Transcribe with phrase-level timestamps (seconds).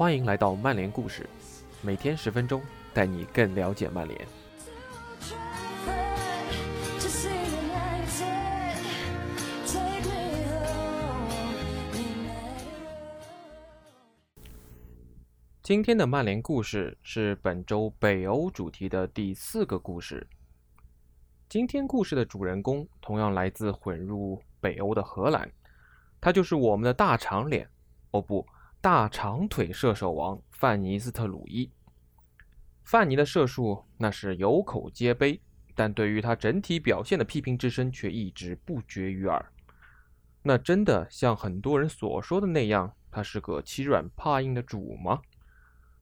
[0.00, 1.28] 欢迎来到曼联故事，
[1.82, 2.62] 每天十分钟，
[2.94, 4.18] 带你更了解曼联。
[15.62, 20.26] 今天的曼联故事是本周北欧主题的第四个故事。
[21.46, 25.52] 今天故事的主人公同样来自混入北欧的荷兰，
[26.22, 27.68] 他就是我们的大长脸，
[28.12, 28.46] 哦不。
[28.82, 31.70] 大长腿射手王范尼斯特鲁伊，
[32.82, 35.38] 范尼的射术那是有口皆碑，
[35.74, 39.52] 但对于他整体表现的批评之声却一直不绝于耳。
[40.42, 45.20] 那真的像很多人所说的那样，他是个欺软怕硬的主吗？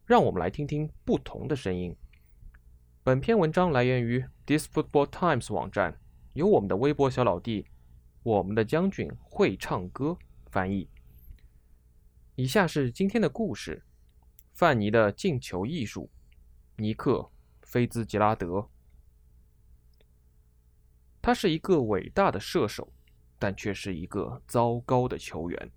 [0.07, 1.97] 让我们来听听不同的声音。
[3.03, 5.99] 本篇文章来源于 This Football Times 网站，
[6.35, 7.67] 由我们的微博小老弟，
[8.23, 10.17] 我们的将军会唱歌
[10.53, 10.89] 翻译。
[12.39, 13.83] 以下是今天的故事：
[14.53, 16.09] 范尼的进球艺术。
[16.77, 17.15] 尼克·
[17.63, 18.71] 菲兹杰拉德，
[21.21, 22.93] 他是一个伟大的射手，
[23.41, 25.73] 但却是一个糟糕的球员。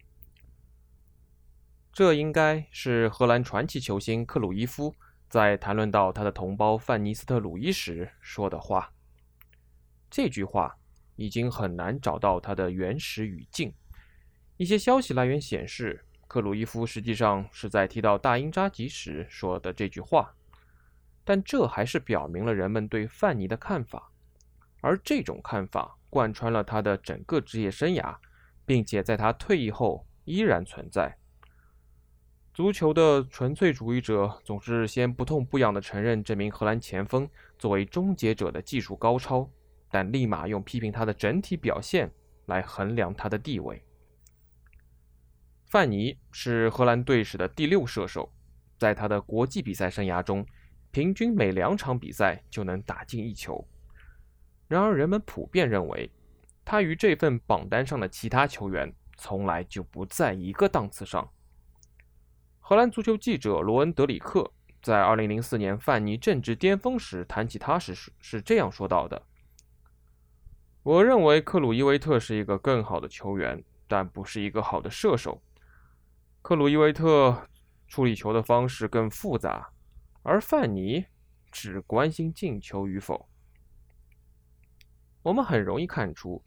[1.92, 4.94] 这应该是荷兰传奇球星克鲁伊夫
[5.28, 8.94] 在谈论到他的同胞范尼斯特鲁伊时说的话。
[10.12, 10.78] 这句话
[11.16, 13.74] 已经很难找到他的原始语境。
[14.58, 16.06] 一些消息来源显示。
[16.32, 20.34] 克鲁伊夫实际上是在提到大英扎吉时说的这句话，
[21.26, 24.10] 但这还是表明了人们对范尼的看法，
[24.80, 28.16] 而这种看法贯穿了他的整个职业生涯，
[28.66, 31.18] 并且在他退役后依然存在。
[32.54, 39.50] 足球的纯粹主义者总是先不痛不痒地承认这名荷兰前锋作为终结者的技术高超，
[39.90, 42.10] 但立马用批评他的整体表现
[42.46, 43.84] 来衡量他的地位。
[45.72, 48.30] 范尼是荷兰队史的第六射手，
[48.78, 50.46] 在他的国际比赛生涯中，
[50.92, 53.66] 平均每两场比赛就能打进一球。
[54.68, 56.12] 然而，人们普遍认为，
[56.66, 61.32] 他与这份榜单上的其他球员从来就不在一个档次上。
[62.60, 64.52] 荷兰足球记者罗恩·德里克
[64.82, 69.24] 在2004年范尼正值巅峰时谈起他时是这样说到的
[70.84, 75.42] ：“我认为克鲁伊维特是一个更好的球员，但不是一个好的射手。”
[76.52, 77.48] 克鲁伊维特
[77.88, 79.72] 处理球的方式更复杂，
[80.22, 81.06] 而范尼
[81.50, 83.30] 只关心进球与否。
[85.22, 86.44] 我们很容易看出，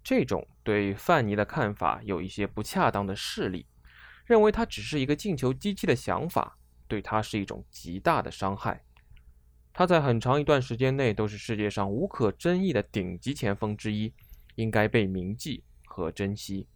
[0.00, 3.66] 这种对范尼的看法有一些不恰当的势力，
[4.26, 8.84] 认为他只是一个进球机器的想法，对他是一种极大的伤害。
[9.72, 14.14] 他在很长一段时间内都是世界上无可争议的顶级前锋之一，
[14.54, 16.68] 应该被铭记和珍惜。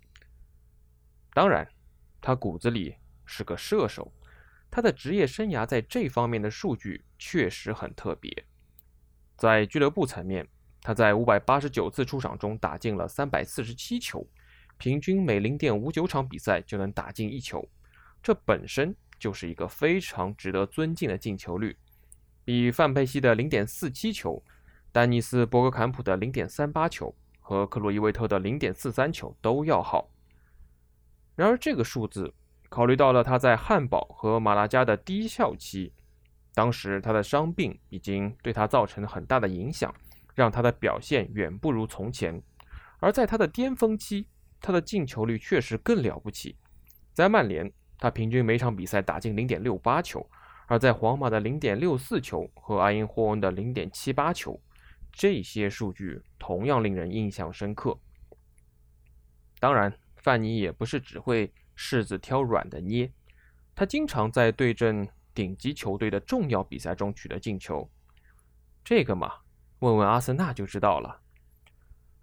[1.33, 1.65] 当然。
[2.23, 2.95] 他骨子里
[3.27, 4.13] 是个射手，
[4.71, 8.45] 他的职业生涯在这方面的数据确实很特别。
[9.37, 10.47] 在俱乐部层面，
[10.81, 14.25] 他在589次出场中打进了347球，
[14.79, 17.69] 平均每0.59场比赛就能打进一球，
[18.23, 21.77] 这本身就是一个非常值得尊敬的进球率，
[22.45, 24.41] 比范佩西的0.47球、
[24.93, 30.09] 丹尼斯·博格坎普的0.38球和克洛伊维特的0.43球都要好。
[31.35, 32.35] 然而，这个数字
[32.69, 35.91] 考虑到了他在汉堡和马拉加的低效期，
[36.55, 39.95] 当时他的伤病已经对他造成了很大的影响，
[40.35, 42.43] 让他的表现远不如从前。
[43.01, 44.27] 而在他的巅峰期，
[44.61, 46.55] 他的进球率确实更了不起。
[47.15, 50.21] 在曼联，他平均每场比赛打进0.68球；
[50.67, 54.61] 而在皇马的0.64球和阿因霍恩的0.78球，
[55.11, 57.99] 这些数据同样令人印象深刻。
[59.59, 59.91] 当然。
[60.23, 63.11] 范尼也不是只会柿子挑软的捏，
[63.75, 67.91] 他经常在对阵顶级球队的重要比赛中取得进球。
[68.85, 69.33] 这个嘛，
[69.81, 71.21] 问问阿森纳就知道了。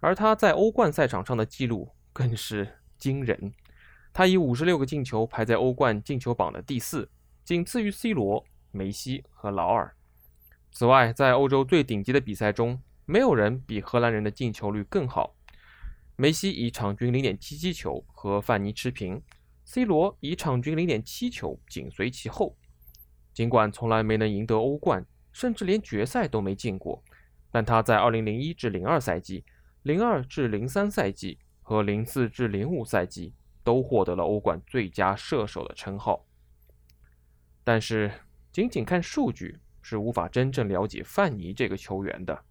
[0.00, 3.52] 而他在欧冠赛场上的记录更是惊人，
[4.14, 7.10] 他以五十六个进球排在欧冠进球榜的第四，
[7.44, 9.94] 仅次于 C 罗、梅西和劳尔。
[10.72, 15.34] 此外，在欧洲最顶级的比赛中，没有人比荷兰人的进球率更好。
[16.20, 19.22] 梅西以场均零点七七球和范尼持平
[19.64, 22.58] ，C 罗以场均零点七球紧随其后。
[23.32, 27.02] 尽管从来没能赢得欧冠，甚至连决赛都没进过，
[27.50, 29.46] 但他在二零零一至零二赛季、
[29.82, 33.32] 零二至零三赛季和零四至零五赛季
[33.64, 36.26] 都获得了欧冠最佳射手的称号。
[37.64, 38.12] 但是，
[38.52, 42.44] 仅仅看数据是无法真正了解范尼这个球员的，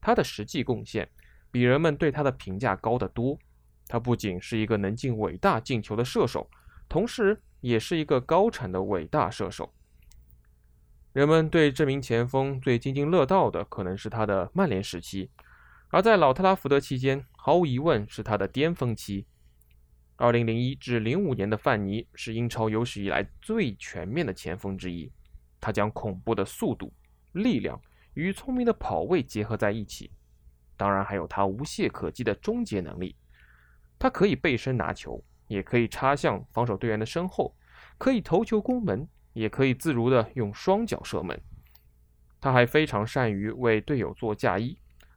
[0.00, 1.10] 他的实际贡献。
[1.52, 3.38] 比人们对他的评价高得多。
[3.86, 6.50] 他不仅是一个能进伟大进球的射手，
[6.88, 9.72] 同时也是一个高产的伟大射手。
[11.12, 15.28] 人们对这名前锋最津津乐道的可能是他的曼联时期，
[15.90, 19.26] 而在老特拉福德期间，毫无疑问是他的巅峰期。
[20.16, 25.12] 2001至05年的范尼是英超有史以来最全面的前锋之一，
[25.60, 26.90] 他将恐怖的速度、
[27.32, 27.78] 力量
[28.14, 30.10] 与聪明的跑位结合在一起，
[30.82, 33.14] 当然还有他无懈可击的终结能力。
[34.00, 37.54] 他可以背身拿球，也可以插向防守队员的身后，
[37.96, 39.08] 可以头球攻门。
[39.34, 41.40] 也可以自如的用双脚射门，
[42.38, 44.76] 他还非常善于为队友做嫁衣。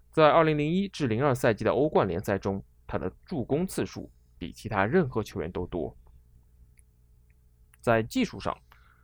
[0.10, 5.98] 在2001至02赛季的欧冠联赛中，他的助攻次数比其他任何球员都多。
[7.82, 8.58] 在技术上，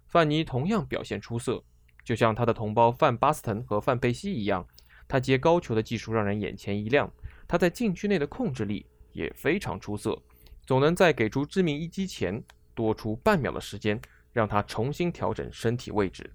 [0.08, 1.62] 范尼同样表现出色，
[2.06, 4.66] 就像他的同胞范巴斯滕和范佩西一样，
[5.12, 7.12] 他接高球的技术让人眼前一亮。
[7.46, 10.18] 他在禁区内的控制力也非常出色，
[10.66, 12.42] 总能在给出致命一击前
[12.74, 14.00] 多出半秒的时间。
[14.34, 16.32] 让他重新调整身体位置。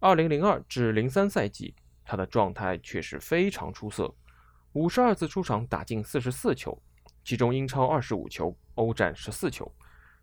[0.00, 1.74] 二零零二至零三赛季，
[2.06, 4.14] 他的状态却是非常出色，
[4.72, 6.80] 五十二次出场打进四十四球，
[7.22, 9.70] 其中英超二十五球，欧战十四球。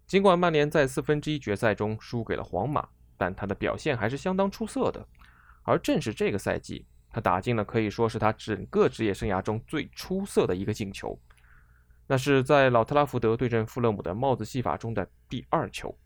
[0.08, 5.08] 尽管曼联在四分之一决赛中输给了皇马，但他的表现还是相当出色的。
[5.62, 11.18] 而正是这个赛季，他打进了可以说是他整个职业生涯中最出色的一个进球，
[12.08, 15.98] 那是在老特拉福德对阵富勒姆的帽子戏法中的第二球。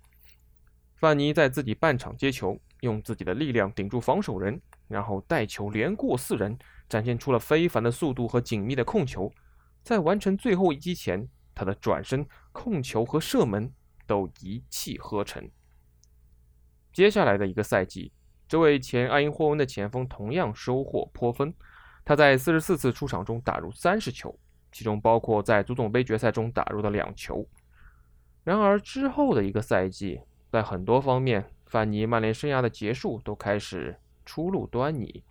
[0.98, 6.56] 范尼在自己半场接球，用自己的力量顶住防守人，然后带球连过四人，
[6.88, 9.34] 展现出了非凡的速度和紧密的控球。
[9.82, 13.74] 在完成最后一击前，他的转身、控球和射门
[14.06, 15.50] 都一气呵成。
[16.94, 18.12] 接下来的一个赛季，
[18.50, 21.54] 这位前埃因霍温的前锋同样收获颇丰。
[22.04, 24.36] 他在四十四次出场中打入三十球，
[24.72, 27.48] 其中包括在足总杯决赛中打入的两球。
[28.44, 30.20] 然而之后的一个赛季，
[30.52, 35.24] 在很多方面，范尼曼联生涯的结束都开始初露端倪。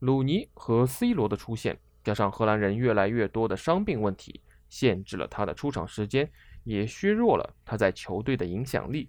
[0.00, 6.30] 鲁尼和 C 罗的出现，加上荷兰人越来越多的伤病问题，限制了他的出场时间，
[6.64, 9.08] 也削弱了他在球队的影响力。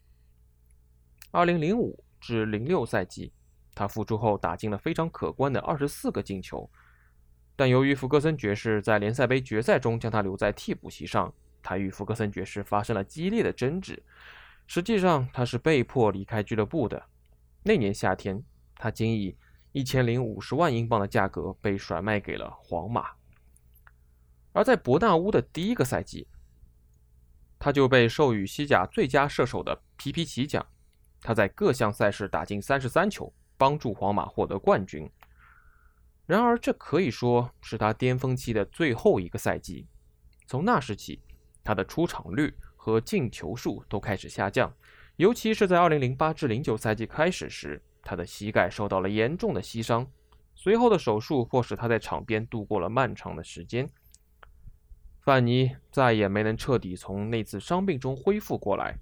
[1.33, 3.31] 2005至06赛季，
[3.75, 6.69] 他复出后打进了非常可观的24个进球，
[7.55, 14.01] 但由于福格森爵士在联赛杯决赛中将他留在替补席上，他与福格森爵士发生了激烈的争执。
[14.65, 17.01] 实际上，他是被迫离开俱乐部的。
[17.63, 18.43] 那年夏天，
[18.75, 19.37] 他仅以
[19.71, 23.11] 一千零五十万英镑的价格被甩卖给了皇马。
[24.53, 26.27] 而在伯纳乌的第一个赛季，
[27.59, 30.65] 他就被授予西甲最佳射手的皮皮奇奖。
[31.27, 35.11] 他在各项赛事打进三十三球，帮助皇马获得冠军。
[36.25, 39.85] 然而，这可以说是他巅峰期的最后一个赛季。
[40.47, 41.21] 从那时起，
[41.65, 42.55] 他的出场率。
[42.79, 44.73] 和进球数都开始下降，
[45.17, 50.07] 尤其是在2008至09赛季开始时，他的膝盖受到了严重的膝伤，
[50.55, 53.89] 随后的手术迫使他在场边度过了漫长的时间。
[55.19, 58.97] 范尼再也没能彻底从那次伤病中恢复过来，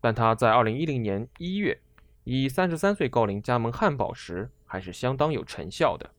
[0.00, 1.80] 但他在2010年1月
[2.24, 6.10] 以33岁高龄加盟汉堡时，还是相当有成效的。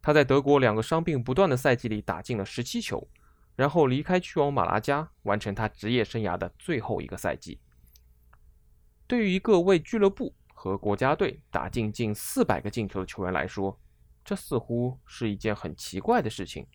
[0.00, 3.08] 他在德国两个伤病不断的赛季里打进了17球。
[3.56, 7.58] 然后离开去往马拉加，完成他职业生涯的最后一个赛季。
[9.08, 13.76] 对于一个为俱乐部和国家队打进近四百个进球的球员来说，
[14.24, 16.68] 这似乎是一件很奇怪的事情。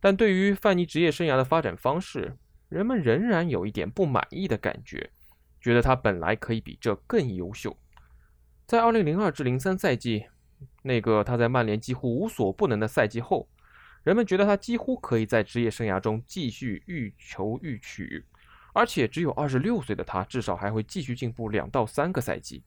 [0.00, 2.36] 但对于范尼职业生涯的发展方式，
[2.68, 5.12] 人们仍然有一点不满意的感觉，
[5.62, 7.74] 觉得他本来可以比这更优秀。
[8.66, 10.26] 在2002至03赛季，
[10.82, 13.48] 那个他在曼联几乎无所不能的赛季后。
[14.02, 18.26] 人们觉得他几乎可以在职业生涯中继续欲求欲取，
[18.72, 22.64] 而且只有二十六岁的他，至少还会继续进步两到三个赛季。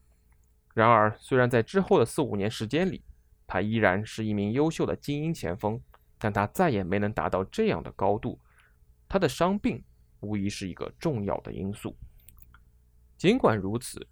[0.73, 3.03] 然而，虽然在之后的四五年时间里，
[3.45, 5.81] 他依然是一名优秀的精英前锋，
[6.17, 8.39] 但他再也没能达到这样的高度。
[9.09, 9.83] 他的伤病
[10.21, 11.97] 无疑是一个重要的因素。
[13.17, 14.07] 尽管如此，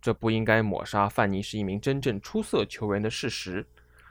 [0.00, 3.66] 这不应该抹杀范尼是一名真正出色球员的事实。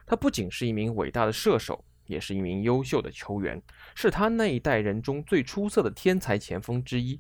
[0.06, 1.84] 他不仅是一名伟大的射手。
[2.08, 3.62] 也是一名优秀的球员，
[3.94, 7.20] 是他那一代人中最出色的天才前锋之一。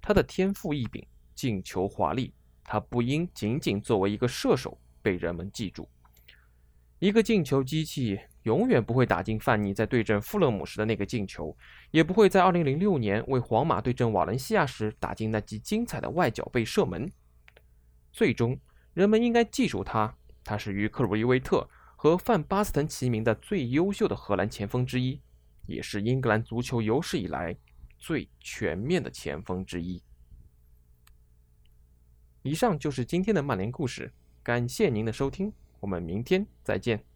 [0.00, 2.32] 他的天赋异禀，进球华丽，
[2.64, 5.86] 他不应仅仅作为一个射手被人们记住。
[7.02, 11.56] 一个进球机器永远不会打进范尼在对阵富勒姆时的那个进球，
[11.90, 17.10] 也不会在2006年为皇马对阵瓦伦西亚时打进那记精彩的外脚背射门。
[18.12, 18.56] 最终，
[18.94, 21.68] 人们应该记住他，他是与克鲁伊维特。
[21.96, 25.20] 和范巴斯滕齐名的最优秀的荷兰前锋之一，
[25.66, 27.56] 也是英格兰足球有史以来
[27.98, 30.00] 最全面的前锋之一。
[32.42, 34.12] 以上就是今天的曼联故事，
[34.44, 37.11] 感谢您的收听，我们明天再见。